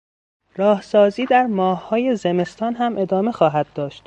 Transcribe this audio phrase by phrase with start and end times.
[0.55, 3.99] راهسازی در ماههای زمستان هم ادامه خواهد داشت.